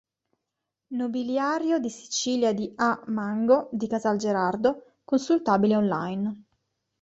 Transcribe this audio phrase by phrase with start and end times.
[0.95, 3.03] Nobiliario di Sicilia di A.
[3.09, 6.43] Mango di Casalgerardo, consultabile online.